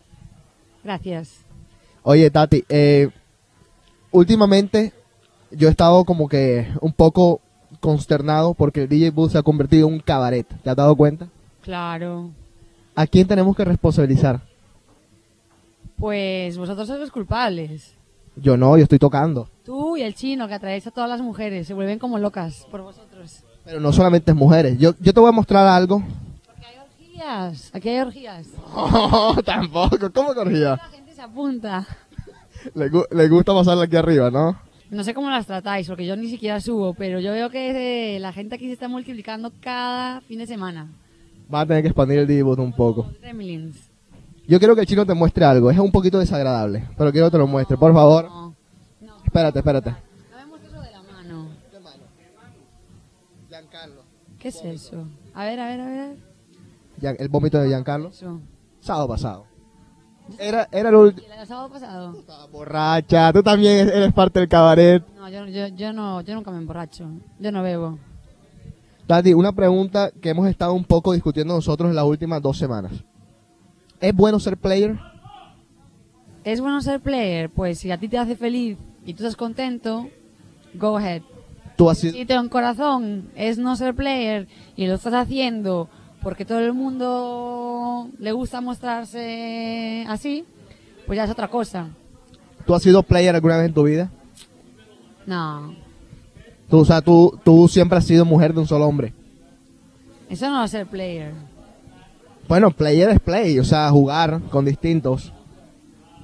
[0.84, 1.46] Gracias.
[2.02, 3.08] Oye, Tati, eh,
[4.10, 4.92] últimamente
[5.50, 7.40] yo he estado como que un poco
[7.80, 10.46] consternado porque el DJ Booth se ha convertido en un cabaret.
[10.62, 11.28] ¿Te has dado cuenta?
[11.62, 12.32] Claro.
[12.94, 14.42] ¿A quién tenemos que responsabilizar?
[15.96, 17.94] Pues vosotros sois los culpables.
[18.36, 19.48] Yo no, yo estoy tocando.
[19.64, 21.66] Tú y el chino que atraéis a todas las mujeres.
[21.66, 23.42] Se vuelven como locas por vosotros.
[23.64, 24.78] Pero no solamente es mujeres.
[24.78, 26.02] Yo, yo te voy a mostrar algo.
[26.46, 27.70] Porque hay orgías.
[27.72, 28.46] Aquí hay orgías.
[28.74, 30.12] No, tampoco.
[30.12, 30.70] ¿Cómo corría?
[30.70, 31.86] La gente se apunta.
[32.74, 34.58] Le, le gusta pasarla aquí arriba, ¿no?
[34.90, 38.32] No sé cómo las tratáis, porque yo ni siquiera subo, pero yo veo que la
[38.32, 40.88] gente aquí se está multiplicando cada fin de semana.
[41.52, 43.10] Va a tener que expandir el debut un poco.
[43.20, 43.76] Gremlins.
[44.46, 45.70] Yo quiero que el chino te muestre algo.
[45.70, 47.76] Es un poquito desagradable, pero quiero que te lo muestre.
[47.78, 48.24] Por favor.
[48.24, 48.53] No,
[49.34, 49.96] Espérate, espérate.
[50.48, 51.48] muestres lo de la mano.
[54.38, 55.08] ¿Qué es eso?
[55.34, 56.16] A ver, a ver, a ver.
[57.00, 58.10] Gian- el vómito de Giancarlo.
[58.10, 58.40] Eso.
[58.78, 59.46] Sábado pasado.
[60.38, 61.26] Era, era el último.
[61.28, 62.14] ¿Y el sábado pasado?
[62.52, 65.02] Borracha, tú también eres parte del cabaret.
[65.16, 67.10] No, yo, yo, yo no, yo nunca me emborracho.
[67.40, 67.98] Yo no bebo.
[69.08, 72.92] Tati, una pregunta que hemos estado un poco discutiendo nosotros en las últimas dos semanas.
[74.00, 74.96] ¿Es bueno ser player?
[76.44, 77.50] ¿Es bueno ser player?
[77.50, 80.08] Pues si a ti te hace feliz y tú estás contento,
[80.74, 81.22] go ahead.
[81.76, 82.14] Tú has sido...
[82.14, 85.88] Si tu corazón es no ser player y lo estás haciendo
[86.22, 90.44] porque todo el mundo le gusta mostrarse así,
[91.06, 91.88] pues ya es otra cosa.
[92.66, 94.10] ¿Tú has sido player alguna vez en tu vida?
[95.26, 95.74] No,
[96.68, 99.12] Tú, o sea, tú, tú siempre has sido mujer de un solo hombre.
[100.28, 101.32] eso no es ser player.
[102.48, 105.32] Bueno, player es play, o sea, jugar con distintos,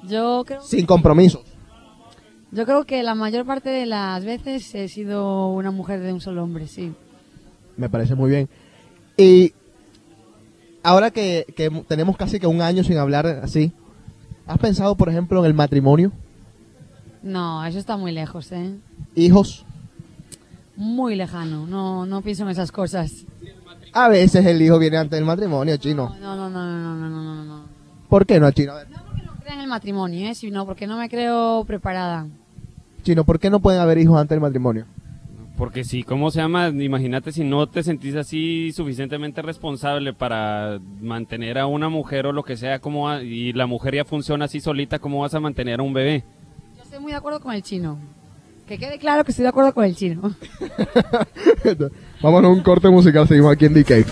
[0.06, 1.42] Yo creo, sin compromisos.
[2.52, 6.20] Yo creo que la mayor parte de las veces he sido una mujer de un
[6.20, 6.92] solo hombre, sí.
[7.76, 8.48] Me parece muy bien.
[9.16, 9.52] Y
[10.82, 13.72] ahora que, que tenemos casi que un año sin hablar así,
[14.46, 16.12] ¿has pensado, por ejemplo, en el matrimonio?
[17.22, 18.76] No, eso está muy lejos, ¿eh?
[19.14, 19.64] ¿Hijos?
[20.76, 21.66] Muy lejano.
[21.66, 23.26] No, no pienso en esas cosas.
[23.92, 26.16] A veces el hijo viene antes del matrimonio, chino.
[26.20, 27.64] No, no, no, no, no, no, no, no.
[28.08, 28.72] ¿Por qué no, chino?
[28.72, 29.09] A ver, No
[29.40, 30.34] crea en el matrimonio, ¿eh?
[30.34, 32.26] Sino porque no me creo preparada.
[33.02, 34.84] chino, ¿por qué no pueden haber hijos antes del matrimonio?
[35.56, 36.68] Porque si, ¿cómo se llama?
[36.68, 42.42] Imagínate si no te sentís así suficientemente responsable para mantener a una mujer o lo
[42.44, 45.80] que sea, ¿cómo va- y la mujer ya funciona así solita, ¿cómo vas a mantener
[45.80, 46.24] a un bebé?
[46.78, 47.98] Yo estoy muy de acuerdo con el chino.
[48.66, 50.34] Que quede claro que estoy de acuerdo con el chino.
[52.22, 54.06] Vámonos a un corte musical, seguimos aquí en DK.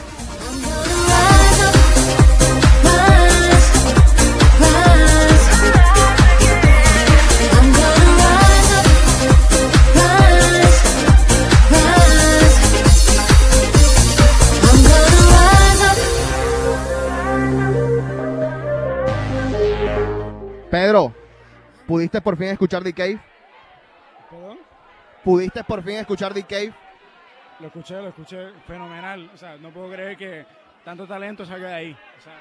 [21.89, 23.19] ¿Pudiste por fin escuchar The Cave?
[24.31, 24.59] ¿Perdón?
[25.25, 26.73] ¿Pudiste por fin escuchar The Cave?
[27.61, 29.31] Lo escuché, lo escuché fenomenal.
[29.35, 30.47] O sea, no puedo creer que
[30.85, 31.97] tanto talento salga de ahí.
[32.19, 32.35] O sea,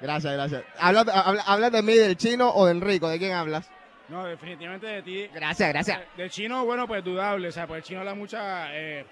[0.00, 0.62] Gracias, gracias.
[0.78, 3.08] ¿Hablas habla, hablas de mí, del chino o de Enrico?
[3.08, 3.70] ¿De quién hablas?
[4.08, 5.28] no, definitivamente de ti.
[5.34, 6.00] Gracias, gracias.
[6.16, 7.48] De chino, bueno, pues dudable.
[7.48, 8.68] O sea, pues el chino habla mucha.
[8.76, 9.06] Eh,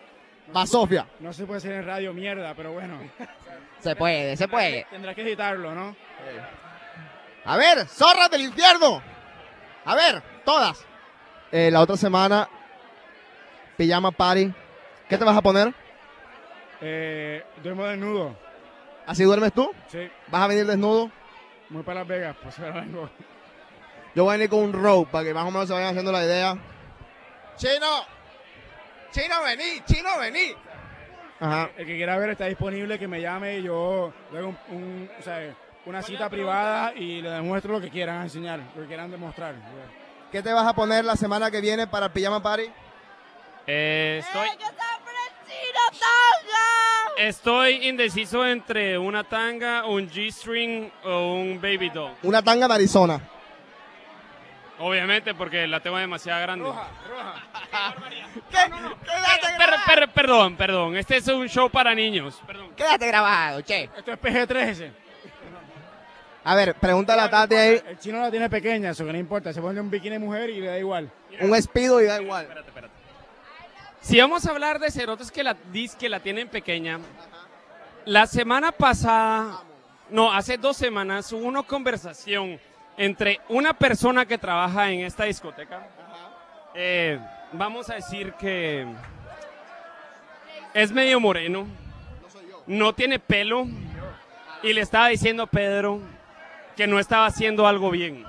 [0.53, 1.07] Basofia.
[1.21, 2.99] no se puede hacer en radio mierda, pero bueno.
[3.81, 4.87] Se puede, se puede.
[4.91, 5.95] Tendrás que editarlo, ¿no?
[7.45, 9.03] A ver, zorras del infierno.
[9.87, 10.85] A ver, todas.
[11.53, 12.49] Eh, la otra semana,
[13.77, 14.53] pijama party.
[15.09, 15.73] ¿Qué te vas a poner?
[16.81, 18.37] Eh, duermo desnudo.
[19.07, 19.71] ¿Así duermes tú?
[19.89, 21.11] Sí, ¿Vas a venir desnudo?
[21.69, 23.09] muy para Las Vegas, pues ahora vengo.
[24.15, 26.11] Yo voy a venir con un rope para que más o menos se vayan haciendo
[26.13, 26.57] la idea.
[27.57, 28.03] ¡Chino!
[29.13, 29.81] ¡Chino, vení!
[29.87, 30.55] ¡Chino, vení!
[31.41, 31.71] Ajá.
[31.77, 35.11] El que quiera ver está disponible, que me llame y yo le hago un, un-
[35.19, 35.55] o sea,
[35.87, 39.55] una cita privada y le demuestro lo que quieran enseñar, lo que quieran demostrar.
[40.31, 42.65] ¿Qué te vas a poner la semana que viene para el pijama party?
[43.69, 44.49] Eh, estoy,
[47.19, 52.13] estoy indeciso entre una tanga, un G-string o un baby doll.
[52.23, 53.21] Una tanga de Arizona.
[54.79, 56.71] Obviamente porque la tengo demasiado grande.
[58.51, 58.59] ¿Qué?
[58.59, 60.97] Quédate Per- per- perdón, perdón.
[60.97, 62.43] Este es un show para niños.
[62.47, 62.73] Perdón.
[62.77, 63.89] Quédate grabado, che.
[63.97, 64.93] Esto es PG-13.
[66.49, 67.83] A ver, pregúntale a Tati ahí.
[67.89, 69.53] El chino la tiene pequeña, eso que no importa.
[69.53, 71.11] Se pone un bikini mujer y le da igual.
[71.41, 72.43] Un espido y da igual.
[72.43, 72.95] Espérate, espérate.
[74.01, 77.01] Si vamos a hablar de cerotes que la dis que la tienen pequeña,
[78.05, 79.65] la semana pasada,
[80.09, 82.61] no, hace dos semanas hubo una conversación
[82.97, 85.89] entre una persona que trabaja en esta discoteca.
[86.77, 87.19] eh,
[87.55, 88.87] vamos a decir que
[90.73, 91.67] es medio moreno,
[92.69, 93.67] no tiene pelo
[94.63, 96.15] y le estaba diciendo a Pedro
[96.77, 98.25] que no estaba haciendo algo bien.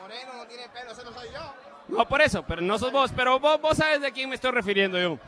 [0.00, 1.54] Moreno no tiene pelo, ese no soy yo.
[1.88, 4.52] No, por eso, pero no sos vos, pero vos, vos sabes de quién me estoy
[4.52, 5.18] refiriendo yo.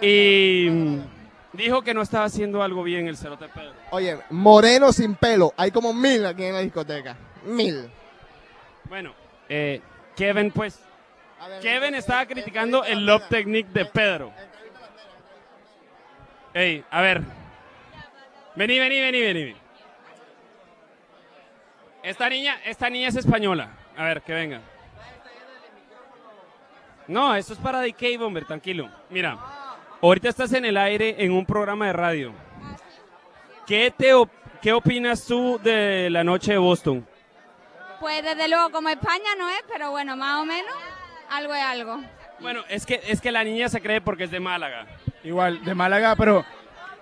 [0.00, 1.00] Y mm,
[1.52, 3.74] dijo que no estaba haciendo algo bien el cerote Pedro.
[3.90, 5.52] Oye, moreno sin pelo.
[5.56, 7.16] Hay como mil aquí en la discoteca.
[7.44, 7.90] Mil.
[8.88, 9.14] Bueno,
[9.48, 9.82] eh,
[10.16, 10.80] Kevin, pues,
[11.60, 14.32] Kevin estaba criticando el love technique de Pedro.
[16.54, 17.22] Ey, a ver.
[18.54, 19.61] Vení, vení, vení, vení.
[22.02, 23.70] Esta niña, esta niña es española.
[23.96, 24.60] A ver, que venga.
[27.06, 28.88] No, esto es para Cave, hombre, tranquilo.
[29.10, 29.36] Mira,
[30.00, 32.32] ahorita estás en el aire en un programa de radio.
[33.66, 37.06] ¿Qué, te op- qué opinas tú de la noche de Boston?
[38.00, 40.72] Pues desde luego, como España no es, pero bueno, más o menos,
[41.30, 42.00] algo es algo.
[42.40, 44.86] Bueno, es que, es que la niña se cree porque es de Málaga.
[45.22, 46.44] Igual, de Málaga, pero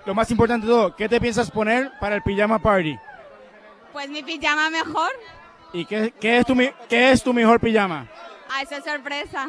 [0.04, 2.98] lo más importante de todo, ¿qué te piensas poner para el pijama party?
[3.92, 5.10] Pues mi pijama mejor.
[5.72, 8.06] ¿Y qué, qué es, tu, mi- qué es tu mejor pijama?
[8.54, 9.48] A esa sorpresa.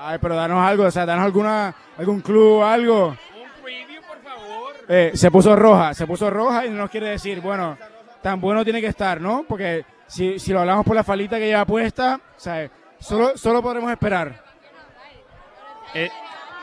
[0.00, 3.08] Ay, pero danos algo, o sea, danos alguna, algún club, algo.
[3.08, 3.16] Un
[3.62, 4.74] preview, por favor.
[4.88, 7.76] Eh, se puso roja, se puso roja y no nos quiere decir, bueno,
[8.22, 9.44] tan bueno tiene que estar, ¿no?
[9.48, 13.62] Porque si, si lo hablamos por la falita que lleva puesta, o sea, solo, solo
[13.62, 14.44] podremos esperar.
[15.94, 16.10] Eh,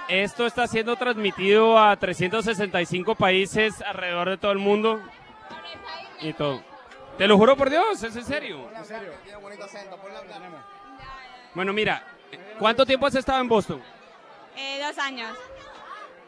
[0.08, 5.02] esto está siendo transmitido a 365 países alrededor de todo el mundo.
[6.22, 6.62] Y todo.
[7.18, 8.70] Te lo juro por Dios, es en serio.
[11.54, 12.04] Bueno, mira,
[12.60, 13.82] ¿cuánto tiempo has estado en Boston?
[14.58, 15.38] Eh, dos años.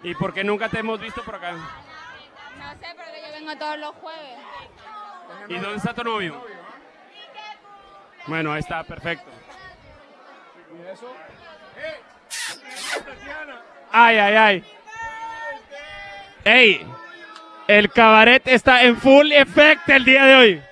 [0.04, 1.52] ¿Y por qué nunca te hemos visto por acá?
[1.52, 4.38] No sé, porque yo vengo todos los jueves.
[5.50, 6.46] ¿Y dónde está tu novio?
[8.28, 9.30] Bueno, ahí está, perfecto.
[13.92, 14.64] Ay, ay, ay.
[16.44, 16.88] Ey,
[17.68, 20.67] el cabaret está en full effect el día de hoy.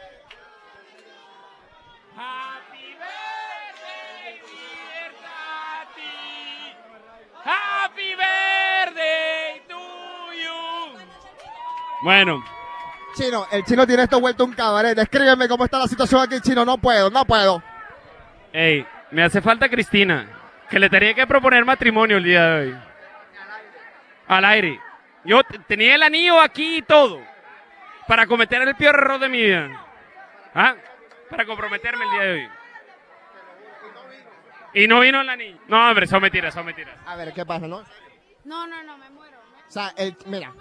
[12.01, 12.43] Bueno,
[13.15, 14.97] Chino, el chino tiene esto vuelto un cabaret.
[14.97, 16.65] Escríbeme cómo está la situación aquí, chino.
[16.65, 17.63] No puedo, no puedo.
[18.51, 20.27] Ey, me hace falta Cristina,
[20.69, 22.77] que le tenía que proponer matrimonio el día de hoy.
[24.27, 24.81] Al aire.
[25.23, 27.21] Yo tenía el anillo aquí y todo.
[28.07, 29.69] Para cometer el peor error de mi vida.
[30.53, 30.75] ¿Ah?
[31.29, 32.49] Para comprometerme el día de hoy.
[34.73, 35.57] Y no vino el anillo.
[35.67, 36.95] No, hombre, son mentiras, son mentiras.
[37.05, 37.77] A ver, ¿qué pasa, no?
[37.77, 37.85] O
[38.43, 39.37] No, no, no, me muero.
[39.67, 40.51] sea, el, mira,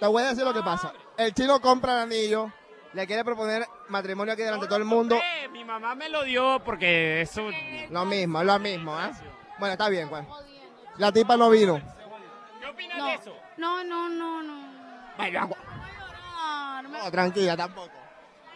[0.00, 0.92] te voy a decir lo que pasa.
[1.16, 2.52] El chino compra el anillo,
[2.92, 5.16] le quiere proponer matrimonio aquí delante de todo el mundo.
[5.16, 7.48] Eh, mi mamá me lo dio porque eso...
[7.90, 9.10] Lo mismo, es lo mismo, ¿eh?
[9.58, 10.24] Bueno, está bien, pues.
[10.98, 11.80] La tipa no vino.
[12.60, 13.36] ¿Qué opinas No, de eso?
[13.56, 14.66] no, no, no, no.
[15.18, 17.90] Vaya, No, no tranquila, tampoco.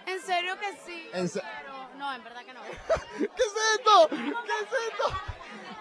[0.07, 1.09] En serio que sí.
[1.13, 2.61] En se- pero No, en verdad que no.
[3.19, 4.09] ¿Qué es esto?
[4.09, 5.21] ¿Qué es esto?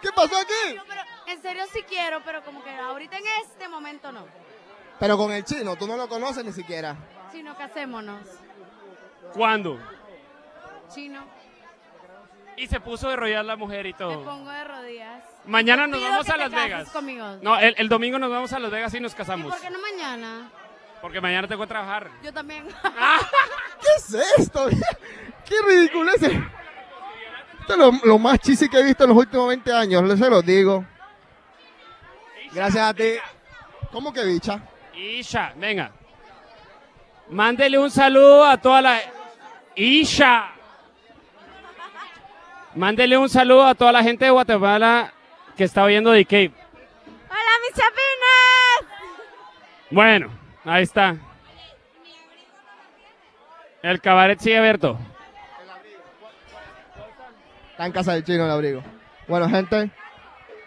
[0.02, 0.76] ¿Qué pasó aquí?
[0.76, 4.26] No, pero en serio sí quiero, pero como que ahorita en este momento no.
[5.00, 6.96] Pero con el chino, tú no lo conoces ni siquiera.
[7.32, 8.22] Sino casémonos.
[9.34, 9.80] ¿Cuándo?
[10.94, 11.24] Chino,
[12.58, 14.24] Y se puso de rollar la mujer y te todo.
[14.26, 15.24] pongo de rodillas.
[15.46, 16.90] Mañana nos Pido vamos que a te Las Vegas.
[16.90, 17.26] conmigo.
[17.42, 19.54] No, el, el domingo nos vamos a Las Vegas y nos ¿Y casamos.
[19.54, 20.50] por qué no mañana?
[21.02, 22.10] Porque mañana tengo que trabajar.
[22.24, 22.68] Yo también.
[23.82, 24.68] ¿Qué es esto?
[25.46, 26.24] ¡Qué ridículo es!
[26.24, 30.20] Esto es lo, lo más chisi que he visto en los últimos 20 años, les
[30.20, 30.84] se los digo.
[32.52, 33.12] Gracias a ti.
[33.92, 34.60] ¿Cómo que bicha?
[35.00, 35.92] Isha, venga.
[37.30, 39.00] Mándele un saludo a toda la...
[39.76, 40.52] Isha.
[42.76, 45.14] Mándele un saludo a toda la gente de Guatemala
[45.56, 46.54] que está oyendo The Cape.
[47.30, 48.94] ¡Hola, mis chapines!
[49.90, 50.32] Bueno,
[50.66, 51.16] ahí está.
[53.82, 55.00] El cabaret sigue abierto.
[57.72, 58.84] Está en casa del chino el abrigo.
[59.28, 59.90] Bueno, gente,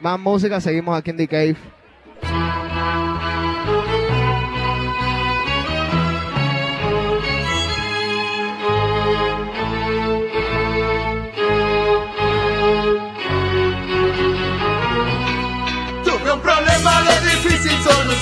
[0.00, 1.81] más música, seguimos aquí en The Cave.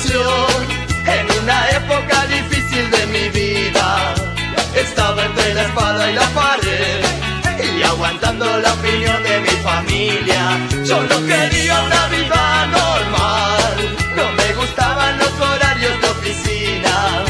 [0.09, 4.15] En una época difícil de mi vida.
[4.75, 7.05] Estaba entre la espada y la pared
[7.79, 10.59] y aguantando la opinión de mi familia.
[10.87, 17.25] Yo no quería una vida normal, no me gustaban los horarios de oficina.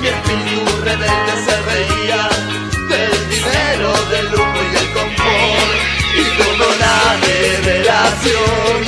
[0.00, 2.28] Mi espíritu rebelde se reía
[2.88, 6.94] del dinero, del lujo y del confort y tuve una
[7.26, 8.87] revelación.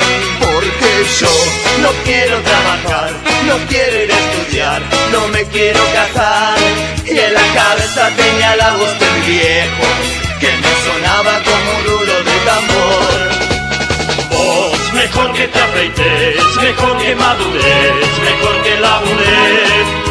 [1.03, 1.27] yo
[1.81, 3.11] no quiero trabajar,
[3.47, 4.81] no quiero ir a estudiar,
[5.11, 6.57] no me quiero casar.
[7.05, 9.87] Y en la cabeza tenía la voz del viejo,
[10.39, 13.31] que me sonaba como un rulo de tambor.
[14.29, 20.10] Vos, mejor que te afeites, mejor que madures, mejor que labures.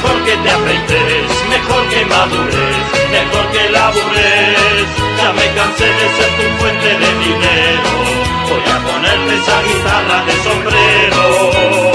[0.00, 2.76] Mejor que te afeites, mejor que madures,
[3.10, 4.88] mejor que labures.
[5.18, 7.90] Ya me cansé de ser tu fuente de dinero,
[8.48, 11.87] voy a ponerte esa guitarra de sombrero.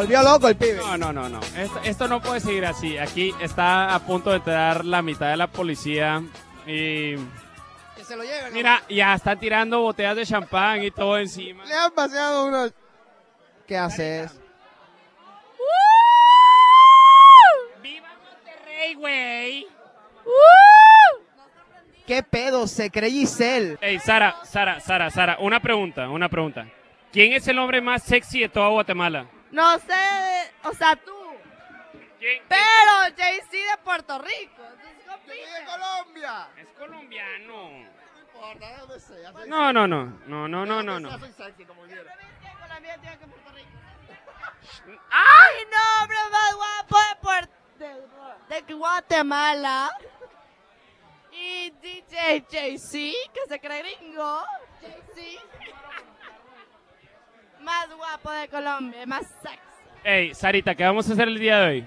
[0.00, 0.76] Volvió loco el pibe.
[0.76, 1.40] No, no, no, no.
[1.56, 2.96] Esto, esto no puede seguir así.
[2.96, 6.22] Aquí está a punto de entrar la mitad de la policía
[6.66, 7.16] y...
[7.96, 8.54] Que se lo lleven.
[8.54, 11.66] Mira, ya están tirando botellas de champán y todo encima.
[11.66, 12.72] Le han paseado unos.
[13.66, 14.32] ¿Qué haces?
[18.64, 19.66] Rey, güey.
[22.06, 22.66] ¿Qué pedo?
[22.66, 23.76] Se cree Giselle.
[23.82, 26.66] Ey, Sara, Sara, Sara, Sara, una pregunta, una pregunta.
[27.12, 29.26] ¿Quién es el hombre más sexy de toda Guatemala?
[29.50, 31.16] No sé, o sea, tú.
[32.48, 34.62] Pero Jay-Z de Puerto Rico.
[35.26, 36.48] de Colombia.
[36.56, 37.88] Es colombiano.
[39.46, 41.10] No, no, no, no, no, no, no, no.
[45.10, 47.54] ¡Ay, no, hombre más guapo de, Puerto,
[48.48, 49.90] de, de Guatemala!
[51.32, 52.92] Y DJ JC,
[53.32, 54.44] que se cree gringo.
[54.80, 55.38] JC.
[57.62, 59.58] Más guapo de Colombia, más sexy.
[60.04, 61.84] Ey, Sarita, ¿qué vamos a hacer el día de hoy?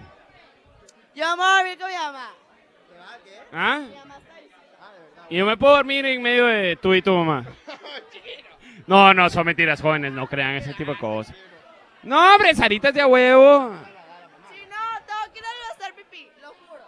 [1.15, 2.29] Yo me voy a dormir con mi mamá.
[3.53, 3.81] ¿Ah?
[5.29, 7.45] Y yo me puedo dormir en medio de tú y tu mamá.
[8.85, 11.33] No, no, son mentiras, jóvenes, no crean ese tipo de cosas.
[12.03, 13.69] No, hombre, Sarita es de huevo.
[14.51, 14.75] Si no,
[15.07, 16.81] tengo que ir a hacer pipí, lo juro.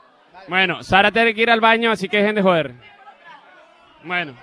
[0.49, 2.73] Bueno, Sara tiene que ir al baño, así que dejen de joder.
[4.03, 4.35] Bueno,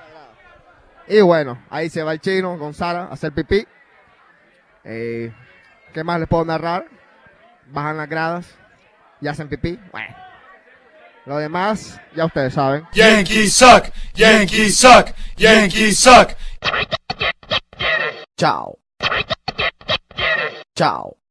[1.07, 3.66] Y bueno, ahí se va el chino con Sara a hacer pipí.
[4.85, 5.33] Eh,
[5.93, 6.87] ¿Qué más les puedo narrar?
[7.66, 8.47] Bajan las gradas
[9.20, 9.78] y hacen pipí.
[9.93, 10.16] Bueno.
[11.24, 12.87] Lo demás, ya ustedes saben.
[12.93, 16.30] Yankees suck, Yankees suck, Yankees suck.
[18.37, 18.78] Chao.
[20.74, 21.22] Chao.